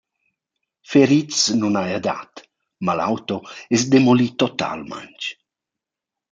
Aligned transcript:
Ferits 0.93 1.39
nun 1.59 1.77
haja 1.81 1.99
dat, 2.07 2.33
ma 2.87 2.93
l’auto 3.01 3.37
es 3.79 3.83
demoli 3.93 4.27
totalmaing. 4.45 5.23